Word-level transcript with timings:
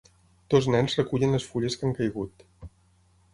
Dos 0.53 0.69
nens 0.75 0.95
recullen 1.01 1.35
les 1.37 1.45
fulles 1.51 1.77
que 1.83 1.87
han 1.89 1.95
caigut. 2.01 2.43